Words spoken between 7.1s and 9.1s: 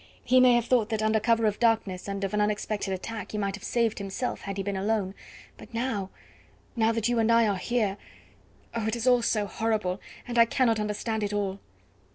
and I are here Oh! it is